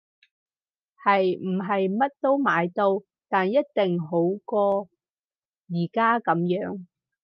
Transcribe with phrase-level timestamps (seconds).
[1.05, 1.37] 係！
[1.37, 4.09] 唔係乜都買到，但一定好
[4.45, 4.81] 過
[5.69, 6.87] 而家噉樣